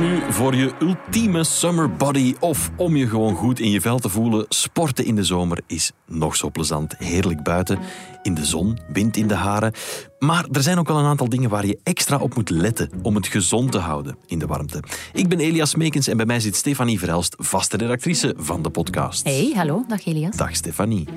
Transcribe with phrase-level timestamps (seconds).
[0.00, 4.08] Nu voor je ultieme summer body of om je gewoon goed in je vel te
[4.08, 4.46] voelen?
[4.48, 6.94] Sporten in de zomer is nog zo plezant.
[6.98, 7.78] Heerlijk buiten,
[8.22, 9.72] in de zon, wind in de haren.
[10.18, 13.14] Maar er zijn ook wel een aantal dingen waar je extra op moet letten om
[13.14, 14.82] het gezond te houden in de warmte.
[15.12, 19.24] Ik ben Elias Meekens en bij mij zit Stefanie Verhelst, vaste redactrice van de podcast.
[19.24, 19.84] Hey, hallo.
[19.88, 20.36] Dag Elias.
[20.36, 21.08] Dag Stefanie.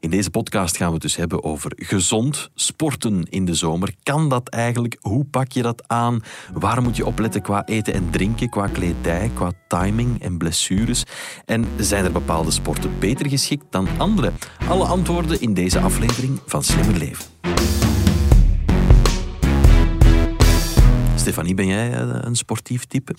[0.00, 3.94] In deze podcast gaan we het dus hebben over gezond sporten in de zomer.
[4.02, 4.96] Kan dat eigenlijk?
[5.00, 6.22] Hoe pak je dat aan?
[6.52, 11.04] Waar moet je opletten qua eten en drinken, qua kledij, qua timing en blessures?
[11.44, 14.32] En zijn er bepaalde sporten beter geschikt dan andere?
[14.68, 17.24] Alle antwoorden in deze aflevering van Slimmer Leven.
[21.16, 23.14] Stefanie, ben jij eh, een sportief type?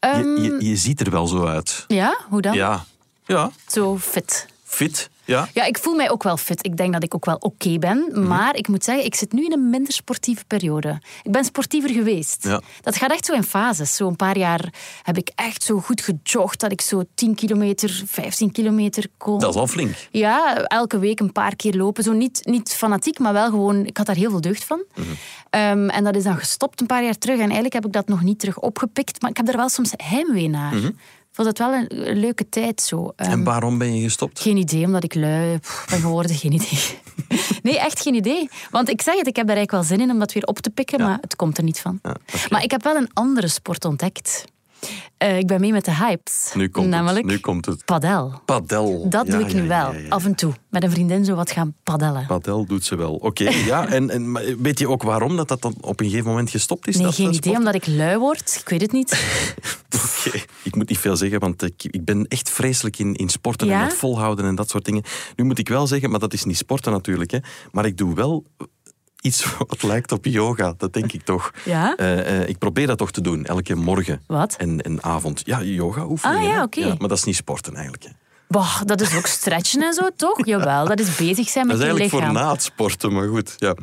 [0.00, 1.84] Je, je, je ziet er wel zo uit.
[1.88, 2.54] Ja, hoe dan?
[2.54, 2.84] Ja,
[3.26, 4.46] ja, Zo fit.
[4.64, 5.10] fit.
[5.24, 5.48] Ja.
[5.52, 6.66] Ja, ik voel mij ook wel fit.
[6.66, 8.08] Ik denk dat ik ook wel oké ben.
[8.12, 8.26] Mhm.
[8.26, 11.00] Maar ik moet zeggen, ik zit nu in een minder sportieve periode.
[11.22, 12.44] Ik ben sportiever geweest.
[12.44, 12.60] Ja.
[12.80, 13.96] Dat gaat echt zo in fases.
[13.96, 18.02] Zo een paar jaar heb ik echt zo goed gejogd dat ik zo 10 kilometer,
[18.06, 19.38] 15 kilometer kon.
[19.38, 19.94] Dat is al flink.
[20.10, 22.04] Ja, elke week een paar keer lopen.
[22.04, 23.86] Zo niet, niet fanatiek, maar wel gewoon...
[23.86, 24.82] Ik had daar heel veel deugd van.
[24.94, 25.06] Mhm.
[25.50, 27.36] Ehm, en dat is dan gestopt een paar jaar terug.
[27.36, 29.20] En eigenlijk heb ik dat nog niet terug opgepikt.
[29.20, 30.74] Maar ik heb er wel soms heimwee naar.
[30.74, 30.94] Ik
[31.32, 33.12] vond het wel een, een leuke tijd zo.
[33.16, 34.40] Ehm, En waarom ben je gestopt?
[34.40, 36.36] geen idee, omdat ik lui pff, ben geworden.
[36.36, 36.78] Geen idee.
[37.62, 38.48] Nee, echt geen idee.
[38.70, 40.58] Want ik zeg het, ik heb daar eigenlijk wel zin in om dat weer op
[40.58, 42.00] te pikken, maar het komt er niet van.
[42.48, 44.44] Maar ik heb wel een andere sport ontdekt.
[45.16, 46.50] Eh, ik ben mee met de hypes.
[46.54, 47.26] Nu komt namelijk het.
[47.34, 47.84] Nu komt het.
[47.84, 48.40] padel.
[48.44, 49.08] Padel.
[49.08, 50.52] Dat Ja, doe ik nu wel, af en toe.
[50.70, 52.26] Met een vriendin zo wat gaan padellen.
[52.26, 53.14] Padel doet ze wel.
[53.14, 53.86] Oké, ja.
[53.96, 56.96] En, en weet je ook waarom dat, dat dan op een gegeven moment gestopt is?
[56.96, 58.58] Nee, dat, geen idee, omdat ik lui word.
[58.60, 59.10] Ik weet het niet.
[60.26, 63.70] Oké, Ik moet niet veel zeggen, want ik, ik ben echt vreselijk in, in sporten
[63.70, 65.02] en dat volhouden en dat soort dingen.
[65.36, 67.38] Nu moet ik wel zeggen, maar dat is niet sporten natuurlijk, hè,
[67.70, 68.44] maar ik doe wel
[69.22, 71.52] iets wat lijkt op yoga, dat denk ik toch.
[71.64, 71.96] Ja?
[71.96, 74.22] Eh, eh, ik probeer dat toch te doen, elke morgen.
[74.26, 74.56] Wat?
[74.56, 75.42] En, en avond.
[75.44, 76.48] Ja, yoga oefeningen.
[76.48, 76.86] Ah, ja, oké.
[76.98, 78.04] maar dat is niet sporten eigenlijk.
[78.52, 80.46] Bah, dat is ook stretchen en zo, toch?
[80.46, 82.34] Jawel, dat is bezig zijn Dat met is je eigenlijk voor lichaam.
[82.46, 83.54] na het sporten, maar goed.
[83.56, 83.74] Ja.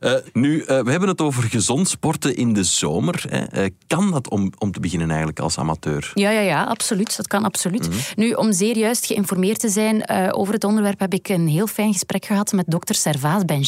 [0.00, 3.24] Eh, nu, eh, we hebben het over gezond sporten in de zomer.
[3.28, 3.38] Hè.
[3.44, 6.10] Eh, kan dat om, om te beginnen eigenlijk als amateur?
[6.14, 7.16] Ja, ja, ja, absoluut.
[7.16, 7.88] Dat kan absoluut.
[7.88, 7.98] Mhm.
[8.16, 11.92] Nu, om zeer juist geïnformeerd te zijn over het onderwerp, heb ik een heel fijn
[11.92, 13.60] gesprek gehad met dokter Servaas Benger.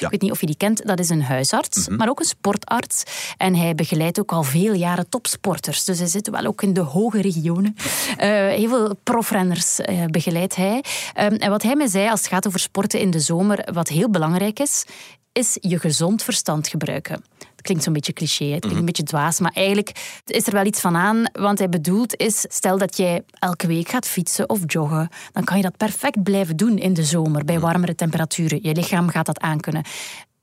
[0.00, 1.96] Ik weet niet of je die kent, dat is een huisarts, Mhm.
[1.96, 3.02] maar ook een sportarts.
[3.36, 5.84] En hij begeleidt ook al veel jaren topsporters.
[5.84, 7.76] Dus hij zit wel ook in de hoge regionen.
[8.16, 10.84] Heel veel profrenners eh, begeleidt hij.
[11.14, 13.88] Ehm, en wat hij mij zei als het gaat over sporten in de zomer, wat
[13.88, 14.84] heel belangrijk is,
[15.32, 17.24] is je gezond verstand gebruiken.
[17.38, 20.64] Het klinkt zo'n beetje cliché, het klinkt een beetje dwaas, maar eigenlijk is er wel
[20.64, 21.24] iets van aan.
[21.32, 25.56] Want hij bedoelt is, stel dat jij elke week gaat fietsen of joggen, dan kan
[25.56, 28.58] je dat perfect blijven doen in de zomer, bij warmere temperaturen.
[28.62, 29.84] Je lichaam gaat dat aankunnen.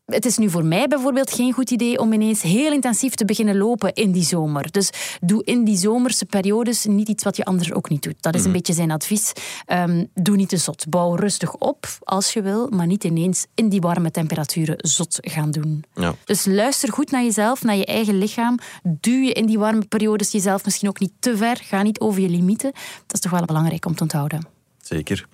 [0.06, 3.58] Het is nu voor mij bijvoorbeeld geen goed idee om ineens heel intensief te beginnen
[3.58, 4.72] lopen in die zomer.
[4.72, 4.90] Dus
[5.22, 8.16] doe in die zomerse periodes niet iets wat je anders ook niet doet.
[8.20, 9.32] Dat is een beetje zijn advies.
[9.66, 10.90] Ehm, doe niet te zot.
[10.90, 15.52] Bouw rustig op als je wil, maar niet ineens in die warme temperaturen zot gaan
[15.52, 15.84] doen.
[15.94, 16.16] Ja.
[16.26, 18.58] Dus luister goed naar jezelf, naar je eigen lichaam.
[18.84, 21.58] Duw je in die warme periodes jezelf misschien ook niet te ver.
[21.64, 22.72] Ga niet over je limieten.
[23.06, 24.48] Dat is toch wel belangrijk om te onthouden.
[24.82, 25.28] Zeker.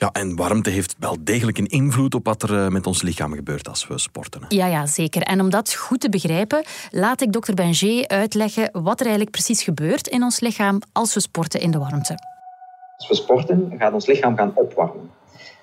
[0.00, 3.32] Ja, en warmte heeft wel degelijk een invloed op wat er eh, met ons lichaam
[3.32, 4.42] gebeurt als we sporten.
[4.48, 5.22] Ja, ja, zeker.
[5.22, 9.62] En om dat goed te begrijpen, laat ik dokter Benger uitleggen wat er eigenlijk precies
[9.62, 12.14] gebeurt in ons lichaam als we sporten in de warmte.
[12.96, 15.10] Als we sporten, gaat ons lichaam gaan opwarmen.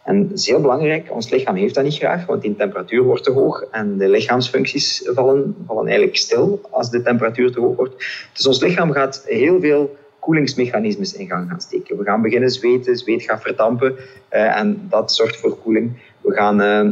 [0.03, 3.23] En dat is heel belangrijk, ons lichaam heeft dat niet graag, want die temperatuur wordt
[3.23, 7.95] te hoog en de lichaamsfuncties vallen, vallen eigenlijk stil als de temperatuur te hoog wordt.
[8.33, 11.97] Dus ons lichaam gaat heel veel koelingsmechanismes in gang gaan steken.
[11.97, 13.95] We gaan beginnen zweten, zweet gaat verdampen
[14.29, 15.99] eh, en dat zorgt voor koeling.
[16.21, 16.89] We gaan eh,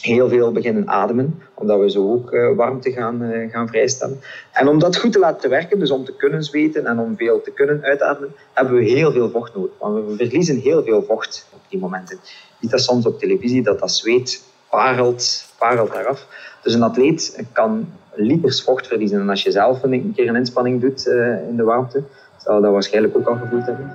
[0.00, 4.20] heel veel beginnen ademen, omdat we zo ook eh, warmte gaan, gaan vrijstellen.
[4.52, 7.40] En om dat goed te laten werken, dus om te kunnen zweten en om veel
[7.40, 9.72] te kunnen uitademen, hebben we heel veel vocht nodig.
[9.78, 12.18] Want we verliezen heel veel vocht op die momenten.
[12.22, 12.30] Je
[12.60, 16.26] ziet dat soms op televisie, dat dat zweet parelt, parelt eraf.
[16.62, 17.86] Dus een atleet kan
[18.16, 19.20] liters vocht verliezen.
[19.20, 22.02] En als je zelf een keer een inspanning doit eh, in de warmte,
[22.44, 23.92] zou je dat waarschijnlijk ook al gevoeld hebben.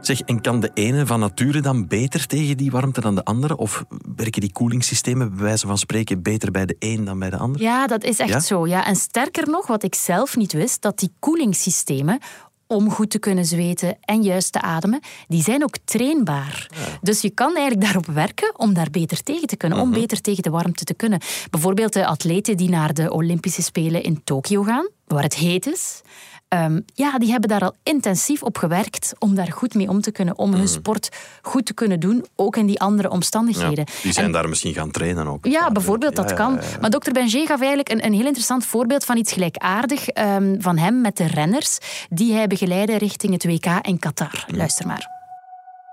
[0.00, 3.56] Zeg, en kan de ene van nature dan beter tegen die warmte dan de andere?
[3.56, 3.84] Of
[4.16, 7.60] werken die koelingssystemen bij wijze van spreken beter bij de een dan bij de ander?
[7.60, 8.40] Ja, dat is echt Ja?
[8.40, 8.66] zo.
[8.66, 8.86] Ja.
[8.86, 12.18] En sterker nog, wat ik zelf niet wist, dat die koelingssystemen
[12.66, 16.70] om goed te kunnen zweten en juist te ademen, die zijn ook trainbaar.
[17.02, 20.42] Dus je kan eigenlijk daarop werken om daar beter tegen te kunnen, om beter tegen
[20.42, 21.20] de warmte te kunnen.
[21.50, 26.00] Bijvoorbeeld de atleten die naar de Olympische Spelen in Tokio gaan, waar het heet is.
[26.48, 30.10] Ehm, ja, die hebben daar al intensief op gewerkt om daar goed mee om te
[30.12, 30.66] kunnen, om hun Mm.
[30.66, 31.08] sport
[31.42, 33.84] goed te kunnen doen, ook in die andere omstandigheden.
[34.02, 35.46] Die zijn daar misschien gaan trainen ook.
[35.46, 36.52] Ja, bijvoorbeeld, dat Ja, kan.
[36.54, 36.78] ja, ja.
[36.80, 40.78] Maar dokter Benjé gaf eigenlijk een, een heel interessant voorbeeld van iets gelijkaardig ehm, van
[40.78, 41.78] hem met de renners
[42.10, 44.44] die hij begeleidde richting het WK in Qatar.
[44.46, 45.06] Luister maar.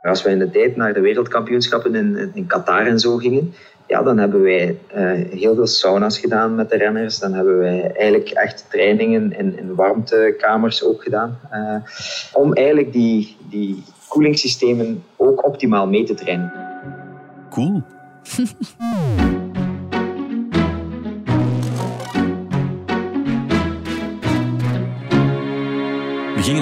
[0.01, 3.53] Als wij in de tijd naar de wereldkampioenschappen in, in Qatar en zo gingen,
[3.87, 7.19] ja, dan hebben wij eh, heel veel sauna's gedaan met de renners.
[7.19, 11.39] Dan hebben wij eigenlijk echt trainingen in, in warmtekamers ook gedaan.
[11.51, 11.75] eh,
[12.33, 16.53] om eigenlijk die, die koelingssystemen ook optimaal mee te trainen.
[17.49, 17.81] Cool.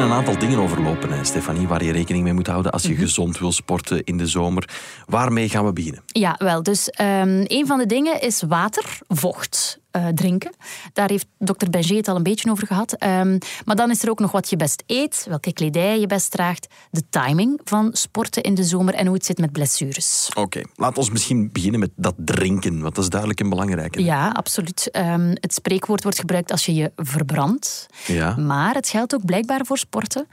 [0.02, 3.00] Een aantal dingen overlopen, hè, Stefanie, waar je rekening mee moet houden als je Mhm.
[3.02, 4.70] gezond wil sporten in de zomer.
[5.06, 6.04] Waarmee gaan we beginnen?
[6.06, 6.64] Ja, wel.
[6.64, 9.80] Dus ehm, een van de dingen is water, vocht.
[9.94, 10.52] Eh, drinken.
[10.94, 12.94] Daar heeft dokter Benjé het al een beetje over gehad.
[12.94, 16.32] Ehm, maar dan is er ook nog wat je best eet, welke kledij je best
[16.32, 20.30] draagt, de timing van sporten in de zomer en hoe het zit met blessures.
[20.34, 24.04] Oké, laat ons misschien beginnen met dat drinken, want dat is duidelijk een belangrijke.
[24.04, 24.92] Ja, absoluut.
[24.92, 27.86] Ehm, het spreekwoord wordt gebruikt als je je verbrandt.
[28.08, 28.36] Ja.
[28.36, 30.28] Maar het geldt ook blijkbaar voor sporten.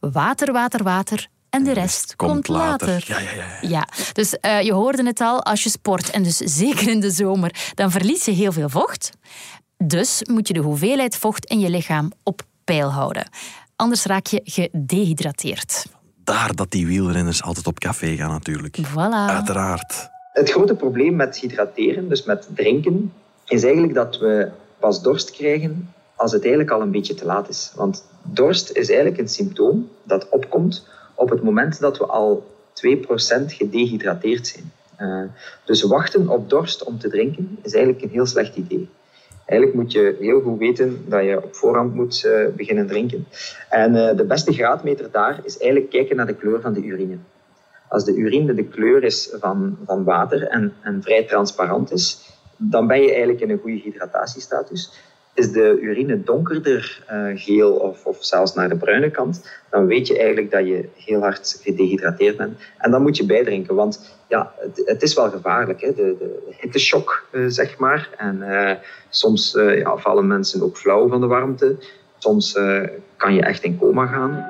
[0.00, 1.28] Water, water, water.
[1.50, 3.04] En de rest komt, later.
[3.06, 3.68] Ja, ja, ja.
[3.68, 7.10] Ja, dus eh, je hoorde het al, als je sport, en dus zeker in de
[7.10, 9.10] zomer, dan verlies je heel veel vocht.
[9.76, 13.28] Dus moet je de hoeveelheid vocht in je lichaam op peil houden.
[13.76, 15.86] Anders raak je gedehydrateerd.
[16.24, 18.78] Daar dat die wielrenners altijd op café gaan natuurlijk.
[18.78, 19.28] Voilà.
[19.28, 20.08] Uiteraard.
[20.32, 23.12] Het grote probleem met hydrateren, dus met drinken,
[23.44, 27.48] is eigenlijk dat we pas dorst krijgen als het eigenlijk al een beetje te laat
[27.48, 27.72] is.
[27.74, 32.88] Want dorst is eigenlijk een symptoom dat opkomt op het moment dat we al 2%
[33.46, 34.72] gedehydrateerd zijn.
[34.96, 35.22] Eh,
[35.64, 38.88] dus wachten op dorst om te drinken is eigenlijk een heel slecht idee.
[39.46, 43.26] Eigenlijk moet je heel goed weten dat je op voorhand moet eh, beginnen drinken.
[43.70, 47.16] En eh, de beste graadmeter daar is eigenlijk kijken naar de kleur van de urine.
[47.88, 52.86] Als de urine de kleur is van, van water en, en vrij transparant is, dan
[52.86, 54.92] ben je eigenlijk in een goede hydratatiestatus.
[55.36, 60.06] Is de urine donkerder eh, geel of, of zelfs naar de bruine kant, dan weet
[60.06, 62.58] je eigenlijk dat je heel hard gedehydrateerd bent.
[62.78, 65.94] En dan moet je bijdrinken, want ja, het, het is wel gevaarlijk, hè?
[65.94, 68.10] De, de eh, zeg maar.
[68.16, 68.76] En eh,
[69.10, 71.76] soms ja, vallen mensen ook flauw van de warmte.
[72.18, 72.58] Soms
[73.16, 74.46] kan je echt in coma gaan.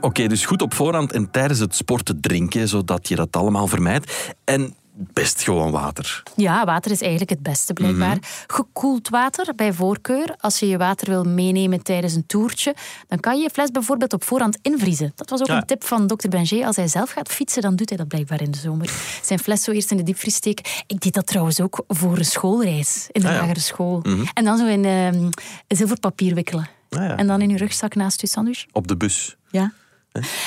[0.00, 4.34] Oké, dus goed op voorhand en tijdens het sporten drinken, zodat je dat allemaal vermijdt.
[4.44, 6.22] En best gewoon water.
[6.36, 8.18] Ja, water is eigenlijk het beste blijkbaar.
[8.46, 10.34] Gekoeld water bij voorkeur.
[10.40, 12.74] Als je je water wil meenemen tijdens een toertje,
[13.08, 15.12] dan kan je je fles bijvoorbeeld op voorhand invriezen.
[15.14, 15.56] Dat was ook Ja.
[15.56, 16.66] een tip van dokter Benjé.
[16.66, 18.90] Als hij zelf gaat fietsen, dan doet hij dat blijkbaar in de zomer.
[19.22, 20.64] Zijn fles zo eerst in de diepvries steken.
[20.86, 23.40] Ik deed dat trouwens ook voor een schoolreis in de Ah ja.
[23.40, 24.02] lagere school.
[24.34, 25.28] En dan zo in ehm,
[25.68, 26.68] zilverpapier wikkelen.
[26.90, 27.16] Ah ja.
[27.16, 28.64] En dan in je rugzak naast je sandwich.
[28.72, 29.36] Op de bus.
[29.50, 29.72] Ja.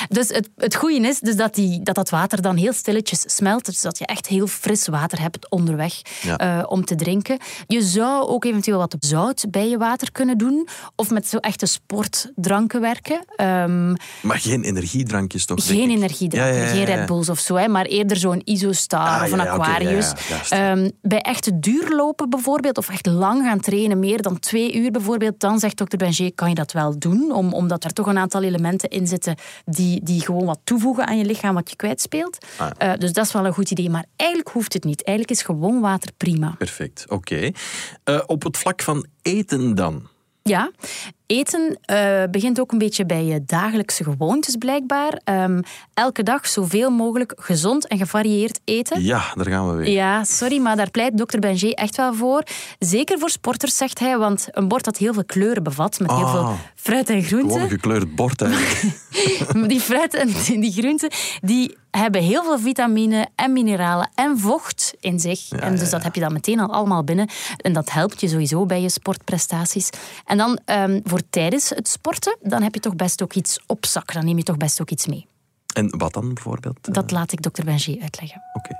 [0.08, 3.64] Dus het, het goede is dus dat, die, dat dat water dan heel stilletjes smelt.
[3.64, 6.36] Dus dat je echt heel fris water hebt onderweg Ja.
[6.36, 7.38] eh, om te drinken.
[7.66, 10.68] Je zou ook eventueel wat zout bij je water kunnen doen.
[10.96, 13.24] Of met zo echte sportdranken werken.
[13.36, 15.66] Ehm, Maar geen energiedrankjes toch?
[15.66, 15.90] geen
[16.30, 16.84] Ja, ja, ja, geen.
[16.84, 17.54] Red Bulls of zo.
[17.54, 20.12] Hè, maar eerder zo'n Isostar Ah, of een Aquarius.
[20.48, 25.40] Ehm, bij echte duurlopen bijvoorbeeld, of echt lang gaan trainen, meer dan twee uur bijvoorbeeld,
[25.40, 28.42] dan zegt dokter Benjé, kan je dat wel doen, om, omdat er toch een aantal
[28.42, 32.46] elementen in zitten die, die gewoon wat toevoegen aan je lichaam wat je kwijtspeelt.
[32.56, 32.70] Ah.
[32.78, 33.90] Eh, dus dat is wel een goed idee.
[33.90, 35.04] Maar eigenlijk hoeft het niet.
[35.04, 36.54] Eigenlijk is gewoon water prima.
[36.58, 37.50] Perfect, oké.
[38.04, 40.08] Eh, op het vlak van eten dan?
[40.42, 40.70] Ja,
[41.30, 45.20] eten eh, begint ook een beetje bij je dagelijkse gewoontes blijkbaar.
[45.24, 45.60] Ehm,
[45.94, 49.02] elke dag zoveel mogelijk gezond en gevarieerd eten.
[49.02, 49.88] Ja, daar gaan we weer.
[49.92, 52.42] Ja, sorry, maar daar pleit dokter Benjé echt wel voor.
[52.78, 56.18] Zeker voor sporters, zegt hij, want een bord dat heel veel kleuren bevat, met heel
[56.24, 56.32] Ah.
[56.32, 57.62] veel fruit en Gewoon groenten.
[57.62, 58.82] een gekleurd bord eigenlijk.
[59.68, 60.28] Die fruit en
[60.60, 61.10] die groenten,
[61.40, 65.48] die hebben heel veel vitamine en mineralen en vocht in zich.
[65.50, 67.28] en dus ja, dat heb je dan meteen al allemaal binnen.
[67.56, 69.90] En dat helpt je sowieso bij je sportprestaties.
[70.24, 73.86] En dan ehm, voor tijdens het sporten, dan heb je toch best ook iets op
[73.86, 74.12] zak.
[74.12, 75.26] Dan neem je toch best ook iets mee.
[75.74, 76.78] en wat dan bijvoorbeeld?
[76.88, 78.42] Eh, Dat laat ik dokter Benjé uitleggen.
[78.52, 78.74] Oké.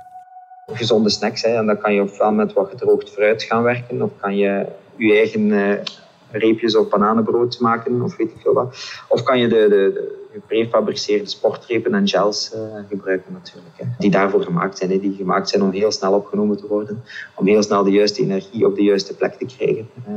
[0.77, 1.41] gezonde snacks.
[1.41, 1.55] Hè.
[1.57, 5.13] En dan kan je ofwel met wat gedroogd fruit gaan werken, of kan je je
[5.13, 5.83] eigen eh,
[6.31, 8.77] reepjes of bananenbrood maken, of weet ik veel wat.
[9.07, 13.75] Of kan je de, de, de geprefabriceerde sportrepen en gels eh, gebruiken natuurlijk.
[13.77, 13.85] Hè.
[13.97, 14.91] Die daarvoor gemaakt zijn.
[14.91, 14.99] Hè.
[14.99, 17.03] Die gemaakt zijn om heel snel opgenomen te worden.
[17.35, 19.89] Om heel snel de juiste energie op de juiste plek te krijgen.
[20.07, 20.13] Eh,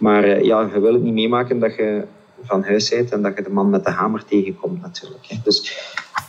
[0.00, 2.04] maar eh, ja, je wil het niet meemaken dat je
[2.42, 5.26] van huis bent en dat je de man met de hamer tegenkomt natuurlijk.
[5.26, 5.36] Hè.
[5.44, 5.82] Dus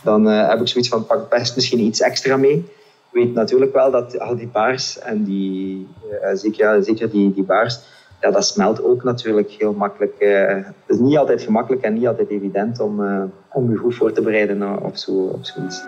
[0.04, 2.64] dan uh, heb ik zoiets van, pak best misschien iets extra mee.
[3.10, 7.80] weet natuurlijk wel dat al die baars en die, uh, zeker, zeker die, die baars,
[8.20, 10.14] ja, dat smelt ook natuurlijk heel makkelijk.
[10.18, 13.00] Uh, het is niet altijd gemakkelijk en niet altijd evident om,
[13.52, 15.84] om je goed voor te bereiden op, zo, op zoiets.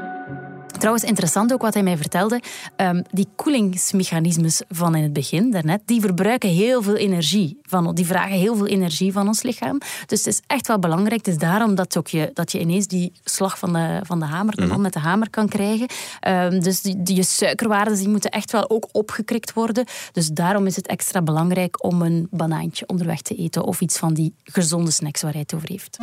[0.85, 2.41] Trouwens, interessant ook wat hij mij vertelde.
[2.76, 7.59] Um, die koelingsmechanismes van in het begin, daarnet, die verbruiken heel veel energie.
[7.62, 9.79] Van, die vragen heel veel energie van ons lichaam.
[10.07, 11.26] Dus het is echt wel belangrijk.
[11.26, 14.25] Het is daarom dat, ook je, dat je ineens die slag van de, van de
[14.25, 14.81] hamer, de man mhm.
[14.81, 15.87] met de hamer kan krijgen.
[16.29, 19.85] Um, dus die, die, je suikerwaarden die moeten echt wel ook opgekrikt worden.
[20.12, 23.64] Dus daarom is het extra belangrijk om een banaantje onderweg te eten.
[23.64, 25.99] Of iets van die gezonde snacks waar hij het over heeft.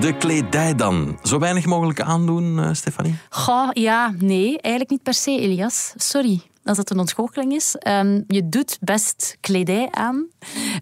[0.00, 1.18] De kledij dan.
[1.22, 3.14] Zo weinig mogelijk aandoen, uh, Stefanie?
[3.28, 5.92] Goh, ja, nee, eigenlijk niet per se, Elias.
[5.96, 7.76] Sorry als dat een ontgoocheling is.
[7.86, 10.14] Um, je doet best kledij aan.
[10.14, 10.28] Um,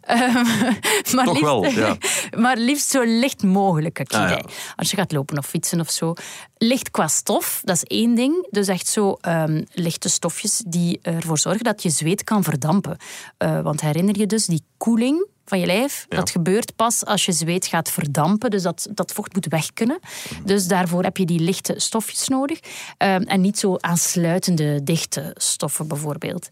[1.14, 1.96] maar Toch liefst, wel, ja.
[2.42, 4.44] maar liefst zo licht mogelijke ah, kledij.
[4.76, 6.14] Als je gaat lopen of fietsen of zo.
[6.56, 8.46] Licht qua stof, dat is één ding.
[8.50, 12.96] Dus echt zo um, lichte stofjes die ervoor zorgen dat je zweet kan verdampen.
[13.38, 16.06] Uh, want herinner je dus die koeling van je lijf.
[16.08, 18.50] Dat gebeurt pas als je zweet gaat verdampen.
[18.50, 19.98] Dus dat, dat vocht moet weg kunnen.
[20.44, 22.60] Dus daarvoor heb je die lichte stofjes nodig.
[22.96, 26.48] Ehm, en niet zo aansluitende dichte stoffen bijvoorbeeld.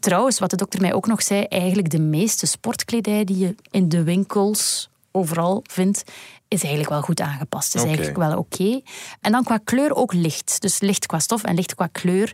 [0.00, 3.88] Trouwens, wat de dokter mij ook nog zei, eigenlijk de meeste sportkledij die je in
[3.88, 6.02] de winkels overal vindt,
[6.48, 7.74] is eigenlijk wel goed aangepast.
[7.74, 8.80] Is eigenlijk wel oké.
[9.20, 10.60] En dan qua kleur ook licht.
[10.60, 12.32] Dus licht qua stof en licht qua kleur.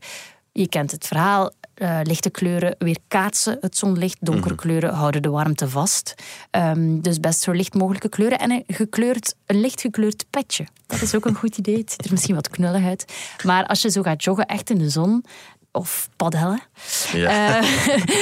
[0.52, 1.52] Je kent het verhaal.
[1.76, 4.16] Uh, lichte kleuren weerkaatsen het zonlicht.
[4.20, 4.62] Donkere mhm.
[4.62, 6.14] kleuren houden de warmte vast.
[6.50, 8.38] Um, dus best zo licht mogelijke kleuren.
[8.38, 10.66] En een, gekleurd, een licht gekleurd petje.
[10.86, 11.76] Dat is ook een goed idee.
[11.76, 13.04] Het ziet er misschien wat knullig uit.
[13.44, 15.24] Maar als je zo gaat joggen, echt in de zon,
[15.72, 16.60] of padellen.
[17.12, 17.60] Ja.
[17.60, 17.68] Uh,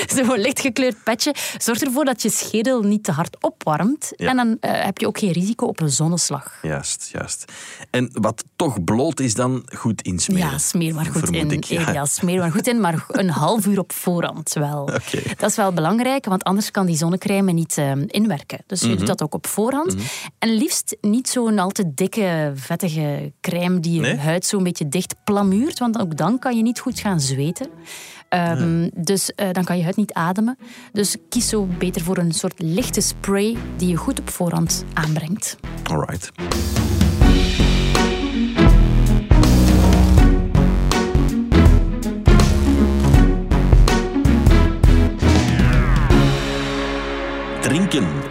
[0.16, 4.12] Zo'n lichtgekleurd petje zorgt ervoor dat je schedel niet te hard opwarmt.
[4.16, 6.58] En dan uh, heb je ook geen risico op een zonneslag.
[6.62, 7.52] Juist, juist.
[7.90, 10.50] En wat toch bloot is dan goed insmeren.
[10.50, 11.50] Ja, smeer maar goed in.
[11.50, 12.04] Ik, ja.
[12.04, 14.82] smeer maar goed in, maar een half uur op voorhand wel.
[14.82, 15.34] Okay.
[15.36, 18.58] Dat is wel belangrijk, want anders kan die zonnecrème niet uh, inwerken.
[18.66, 18.98] Dus je mm -hmm.
[18.98, 19.92] doet dat ook op voorhand.
[19.92, 20.08] Mm -hmm.
[20.38, 24.16] En liefst niet zo'n al te dikke, vettige crème die je nee?
[24.16, 27.68] huid zo'n beetje dicht plamuurt, want ook dan kan je niet goed gaan zweten weten.
[28.28, 30.58] Um, Dus uh, dan kan je huid niet ademen.
[30.92, 35.56] Dus kies zo beter voor een soort lichte spray die je goed op voorhand aanbrengt.
[35.82, 36.30] Alright.
[36.32, 37.89] Drinken,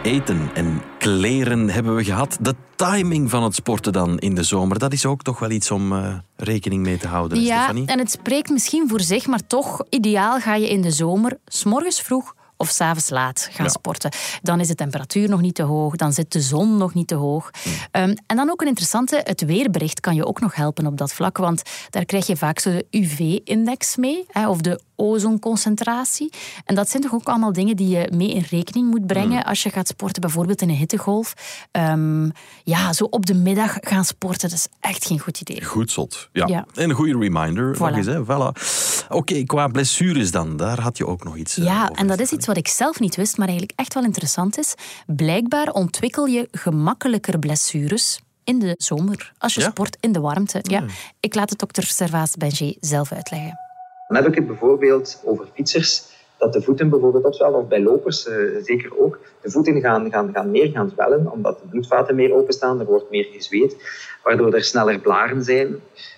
[0.09, 2.37] eten en kleren hebben we gehad.
[2.41, 5.71] De timing van het sporten dan in de zomer, dat is ook toch wel iets
[5.71, 7.87] om uh, rekening mee te houden, ja, Stefanie?
[7.87, 11.63] en het spreekt misschien voor zich, maar toch, ideaal ga je in de zomer, s
[11.63, 14.11] morgens vroeg of s'avonds laat gaan sporten.
[14.41, 17.15] Dan is de temperatuur nog niet te hoog, dan zit de zon nog niet te
[17.15, 17.51] hoog.
[17.65, 18.01] Mm.
[18.01, 21.13] Um, en dan ook een interessante, het weerbericht kan je ook nog helpen op dat
[21.13, 26.31] vlak, want daar krijg je vaak zo de UV-index mee, hè, of de ozonconcentratie.
[26.65, 29.41] En dat zijn toch ook allemaal dingen die je mee in rekening moet brengen mm.
[29.41, 31.33] als je gaat sporten, bijvoorbeeld in een hittegolf.
[31.71, 32.31] Um,
[32.63, 35.63] ja, zo op de middag gaan sporten, dat is echt geen goed idee.
[35.65, 36.47] Goed zot, ja.
[36.47, 36.65] ja.
[36.73, 37.79] En een goede reminder, voilà.
[37.79, 38.05] nog eens.
[38.05, 38.23] Hè.
[38.23, 38.27] Voilà.
[38.27, 42.31] Oké, okay, qua blessures dan, daar had je ook nog iets Ja, en dat is
[42.31, 44.73] iets wat ik zelf niet wist, maar eigenlijk echt wel interessant is.
[45.05, 50.59] Blijkbaar ontwikkel je gemakkelijker blessures in de zomer als je sport in de warmte.
[50.61, 50.79] Ja.
[50.79, 50.89] Hmm.
[51.19, 53.68] Ik laat het dokter Servaas Benjé zelf uitleggen.
[54.09, 56.03] Dan heb ik het bijvoorbeeld over fietsers,
[56.37, 59.19] dat de voeten bijvoorbeeld opzwellen, of bij lopers uh, zeker ook.
[59.41, 63.09] De voeten gaan, gaan, gaan meer gaan zwellen, omdat de bloedvaten meer openstaan, er wordt
[63.09, 63.75] meer gezweet,
[64.23, 65.75] waardoor er sneller blaren zijn.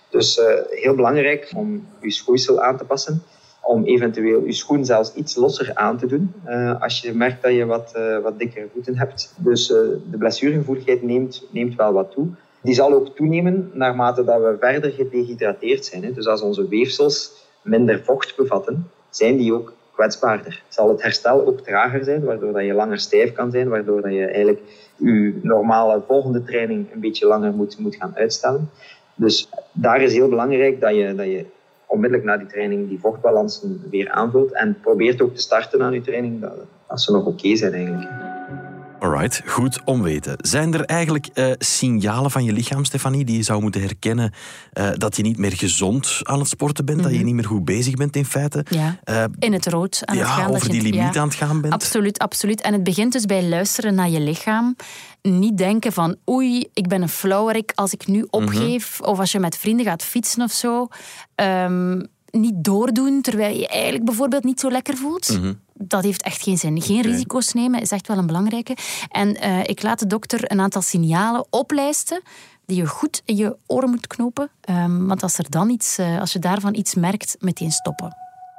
[0.09, 3.23] Dus uh, heel belangrijk om je schoeisel aan te passen
[3.61, 7.53] om eventueel je schoen zelfs iets losser aan te doen uh, als je merkt dat
[7.53, 9.33] je wat, wat dikkere voeten hebt.
[9.37, 12.27] Dus de blessuregevoeligheid neemt, neemt wel wat toe.
[12.61, 16.03] Die zal ook toenemen naarmate dat we verder gedehydrateerd zijn.
[16.03, 16.13] Hè.
[16.13, 20.63] Dus als onze weefsels minder vocht bevatten, zijn die ook kwetsbaarder.
[20.67, 24.11] Zal het herstel ook trager zijn, waardoor dat je langer stijf kan zijn, waardoor dat
[24.11, 24.61] je eigenlijk
[24.95, 28.69] je normale volgende training een beetje langer moet, moet gaan uitstellen.
[29.15, 31.45] Dus daar is heel belangrijk dat je, dat je
[31.85, 34.53] onmiddellijk na die training die vochtbalansen weer aanvult.
[34.53, 36.45] En probeert ook te starten aan je training
[36.87, 38.09] als ze nog oké zijn eigenlijk.
[39.01, 40.35] Alright, goed om weten.
[40.37, 44.33] Zijn er eigenlijk uh, signalen van je lichaam, Stefanie, die je zou moeten herkennen
[44.73, 47.13] uh, dat je niet meer gezond aan het sporten bent, mm -hmm.
[47.13, 47.35] dat je mhm.
[47.35, 48.65] niet meer goed bezig bent in feite?
[48.69, 50.47] Ja, uh, in het rood aan ja, het gaan.
[50.47, 51.73] over dat die je, limiet ja, aan het gaan bent?
[51.73, 52.61] Absoluut, absoluut.
[52.61, 54.75] En het begint dus bij luisteren naar je lichaam.
[55.21, 58.99] Niet denken van oei, ik ben een flauwerik als ik nu opgeef.
[58.99, 59.13] Mm -hmm.
[59.13, 60.87] Of als je met vrienden gaat fietsen of zo.
[61.35, 65.39] Um, niet doordoen terwijl je eigenlijk bijvoorbeeld niet zo lekker voelt.
[65.73, 66.81] Dat heeft echt geen zin.
[66.81, 68.75] Geen risico's nemen is echt wel een belangrijke.
[69.09, 72.21] En eh, ik laat de dokter een aantal signalen oplijsten
[72.65, 74.49] die je goed in je oren moet knopen.
[74.61, 78.15] Ehm, want als, er dan iets, eh, als je daarvan iets merkt, meteen stoppen.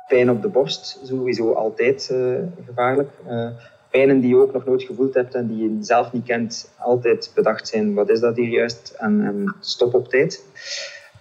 [0.09, 2.35] Pijn op de borst, sowieso altijd eh,
[2.67, 3.11] gevaarlijk.
[3.29, 3.49] Uh,
[3.91, 7.31] pijnen die je ook nog nooit gevoeld hebt en die je zelf niet kent, altijd
[7.35, 8.95] bedacht zijn, wat is dat hier juist?
[8.99, 10.45] En, en stop op tijd.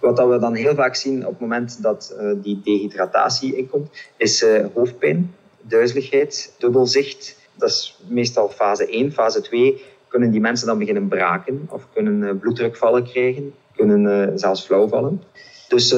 [0.02, 4.44] Wat dat we dan heel vaak zien op het moment dat die dehydratatie inkomt, is
[4.74, 7.36] hoofdpijn, duizeligheid, dubbelzicht.
[7.54, 9.12] Dat is meestal fase 1.
[9.12, 14.88] Fase 2 kunnen die mensen dan beginnen braken of kunnen bloeddrukvallen krijgen, kunnen zelfs flauw
[14.88, 15.22] vallen.
[15.68, 15.94] Dus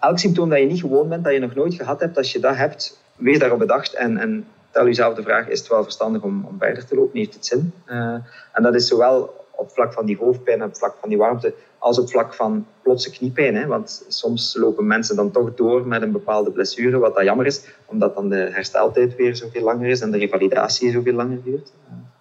[0.00, 2.38] elk symptoom dat je niet gewoon bent, dat je nog nooit gehad hebt, als je
[2.38, 4.46] dat hebt, wees daarop bedacht en, en
[4.78, 7.18] stel jezelf de vraag, is het wel verstandig om, om verder te lopen?
[7.18, 7.72] Heeft het zin?
[7.86, 8.14] Uh,
[8.52, 11.98] en dat is zowel op vlak van die hoofdpijn, op vlak van die warmte, als
[11.98, 13.56] op vlak van plotse kniepijn.
[13.56, 13.66] Hè?
[13.66, 17.64] Want soms lopen mensen dan toch door met een bepaalde blessure, wat dat jammer is,
[17.86, 21.72] omdat dan de hersteltijd weer zoveel langer is en de revalidatie zoveel langer duurt.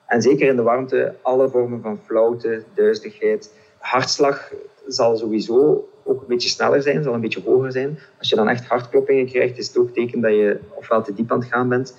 [0.06, 4.52] En zeker in de warmte, alle vormen van flauwte, duizeligheid, hartslag
[4.88, 8.00] zal sowieso ook een beetje sneller zijn, zal een beetje hoger zijn.
[8.20, 11.32] Als je dan echt hartkloppingen krijgt, is het ook teken dat je ofwel te diep
[11.32, 11.96] aan het gaan bent,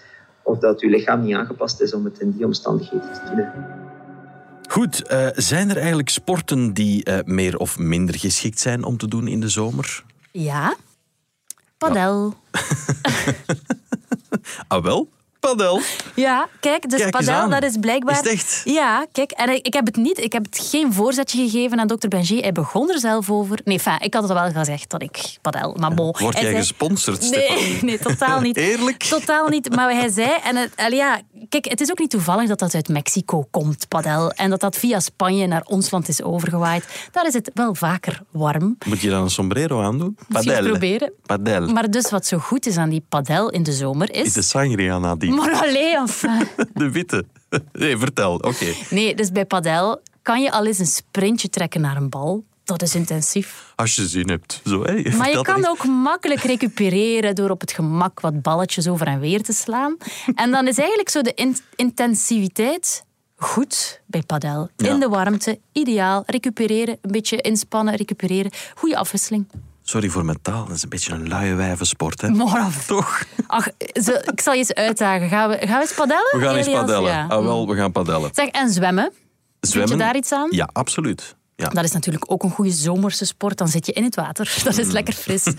[0.49, 3.65] of dat je lichaam niet aangepast is om het in die omstandigheden te doen.
[4.69, 9.09] Goed, uh, zijn er eigenlijk sporten die uh, meer of minder geschikt zijn om te
[9.09, 10.05] doen in de zomer?
[10.33, 10.77] Ja.
[11.79, 12.35] Padel.
[12.53, 12.61] Ja.
[14.69, 15.09] ah wel?
[15.57, 15.81] Padel.
[16.15, 18.25] Ja, kijk, dus Kijk padel, dat is blijkbaar...
[18.25, 18.61] Is echt?
[18.65, 22.09] Ja, kijk, en ik heb het niet, ik heb het geen voorzetje gegeven aan dokter
[22.09, 22.41] Benji.
[22.41, 23.61] Hij begon er zelf over.
[23.65, 26.15] Nee, enfin, ik had het wel gezegd dat ik padel, maar bon.
[26.19, 27.57] Word Hij jij zei- gesponsord, Stefan?
[27.57, 28.57] Nee, nee, totaal niet.
[28.57, 29.03] Eerlijk?
[29.03, 29.75] Totaal niet.
[29.75, 32.89] Maar hij zei, en het, ja, kijk, het is ook niet toevallig dat dat uit
[32.89, 34.31] Mexico komt, padel.
[34.31, 37.09] En dat dat via Spanje naar ons land is overgewaaid.
[37.13, 38.77] Daar is het wel vaker warm.
[38.87, 40.19] Moet je dan een sombrero aandoen?
[40.33, 41.13] Eens proberen.
[41.27, 41.67] Padel.
[41.69, 44.33] Maar dus wat zo goed is aan die padel in de zomer Is is...
[44.33, 45.35] de sangria nadien?
[45.47, 46.49] Enfin.
[46.75, 47.25] De witte.
[47.73, 48.35] Nee, vertel.
[48.35, 48.73] Oké.
[48.91, 52.45] Nee, dus bij padel kan je al eens een sprintje trekken naar een bal.
[52.65, 53.73] Dat is intensief.
[53.77, 54.61] Als je zin hebt.
[54.65, 55.17] Zo, hè?
[55.17, 59.43] Maar je kan ook makkelijk recupereren door op het gemak wat balletjes over en weer
[59.43, 59.97] te slaan.
[60.35, 63.05] En dan is eigenlijk zo de in- intensiviteit
[63.37, 64.69] goed bij padel.
[64.77, 64.89] Ja.
[64.93, 66.23] In de warmte, ideaal.
[66.27, 68.51] Recupereren, een beetje inspannen, recupereren.
[68.75, 69.47] Goede afwisseling.
[69.89, 72.29] Sorry voor mijn taal, dat is een beetje een luie wijvensport, hè?
[72.29, 72.85] Maar.
[72.87, 73.23] Toch?
[73.47, 75.29] Ach, zo, ik zal je eens uitdagen.
[75.29, 76.39] Gaan we, gaan we eens padellen?
[76.39, 77.13] We gaan eens padellen.
[77.13, 77.27] Ja.
[77.29, 78.31] Ah, wel, we gaan padellen.
[78.33, 79.13] Zeg, en zwemmen?
[79.61, 79.99] Zwemmen?
[79.99, 80.49] daar iets aan?
[80.51, 81.37] Ja, absoluut.
[81.61, 81.69] Ja.
[81.69, 83.59] Dat is natuurlijk ook een goede zomerse sport.
[83.59, 84.55] Dan zit je in het water.
[84.65, 84.81] Dat Mm.
[84.81, 85.45] is lekker fris.
[85.45, 85.55] Eh,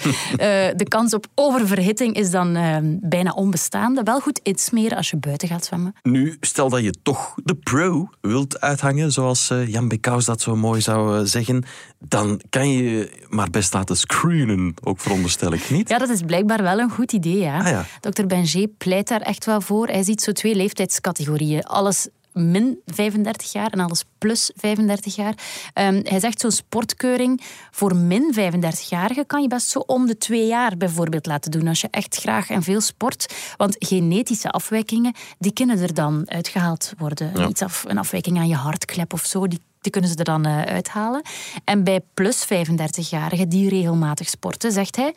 [0.76, 4.04] de kans op oververhitting is dan eh, bijna onbestaande.
[4.04, 5.94] Wel goed insmeren als je buiten gaat zwemmen.
[6.02, 10.56] Nu, stel dat je toch de pro wilt uithangen, zoals eh, Jan Bekaus dat zo
[10.56, 11.64] mooi zou zeggen,
[12.00, 15.90] dan kan je je maar best laten screenen, ook veronderstel ik niet.
[15.90, 17.38] Ja, dat is blijkbaar wel een goed idee.
[17.40, 17.60] Ja.
[17.60, 17.86] Ah, ja.
[18.10, 18.26] Dr.
[18.26, 19.88] Benjé pleit daar echt wel voor.
[19.88, 21.64] Hij ziet zo twee leeftijdscategorieën.
[21.64, 22.08] Alles
[22.40, 25.34] min 35 jaar en alles plus 35 jaar.
[25.74, 30.48] Ehm, hij zegt zo'n sportkeuring voor min 35-jarigen kan je best zo om de twee
[30.48, 33.34] jaar bijvoorbeeld laten doen als je echt graag en veel sport.
[33.58, 37.32] Want genetische afwijkingen, die kunnen er dan uitgehaald worden.
[37.36, 37.48] Ja.
[37.48, 40.46] Iets af, een afwijking aan je hartklep of zo, die die kunnen ze er dan
[40.46, 41.22] eh, uithalen.
[41.64, 45.16] En bij plus 35-jarigen die regelmatig sporten, zegt hij,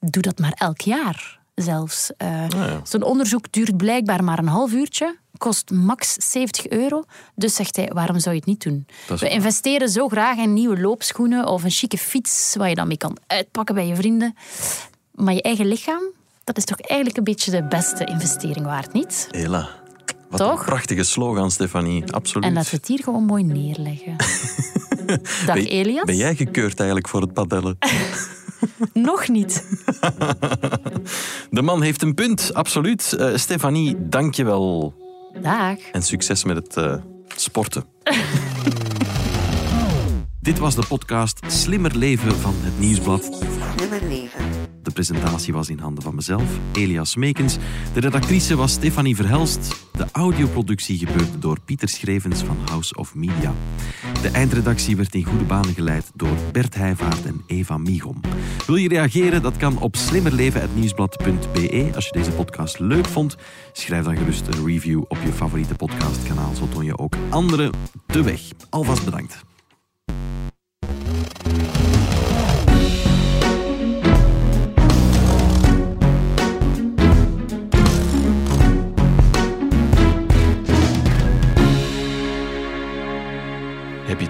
[0.00, 2.12] doe dat maar elk jaar zelfs.
[2.16, 2.80] Eh, ja.
[2.84, 7.04] Zo'n onderzoek duurt blijkbaar maar een half uurtje, kost max 70 euro.
[7.34, 8.86] Dus zegt hij, waarom zou je het niet doen?
[9.06, 9.30] We waar.
[9.30, 13.16] investeren zo graag in nieuwe loopschoenen of een chique fiets waar je dan mee kan
[13.26, 14.36] uitpakken bij je vrienden.
[15.14, 16.02] Maar je eigen lichaam,
[16.44, 19.28] dat is toch eigenlijk een beetje de beste investering waard, niet?
[19.30, 19.68] Hela.
[20.28, 20.58] Wat Toch?
[20.58, 22.12] een prachtige slogan, Stefanie.
[22.12, 22.44] Absoluut.
[22.44, 24.16] En laten we het hier gewoon mooi neerleggen.
[25.46, 26.04] Dag ben, Elias.
[26.04, 27.78] ben jij gekeurd eigenlijk voor het padellen?
[28.92, 29.64] Nog niet.
[31.50, 33.12] De man heeft een punt, absoluut.
[33.12, 34.94] Eh, Stefanie, dank je wel.
[35.42, 35.78] Dag.
[35.92, 36.94] En succes met het eh,
[37.36, 37.84] sporten.
[40.42, 43.24] Dit was de podcast Slimmer Leven van het Nieuwsblad.
[43.76, 44.44] Slimmer leven.
[44.82, 47.56] De presentatie was in handen van mezelf, Elias Meekens.
[47.94, 49.86] De redactrice was Stefanie Verhelst.
[49.92, 53.54] De audioproductie gebeurde door Pieter Schrevens van House of Media.
[54.22, 58.20] De eindredactie werd in goede banen geleid door Bert Heijvaart en Eva Michom.
[58.66, 59.42] Wil je reageren?
[59.42, 61.90] Dat kan op slimmerleven.nieuwsblad.be.
[61.94, 63.36] Als je deze podcast leuk vond,
[63.72, 66.54] schrijf dan gerust een review op je favoriete podcastkanaal.
[66.54, 67.72] Zo toon je ook anderen
[68.06, 68.40] de weg.
[68.70, 69.44] Alvast bedankt.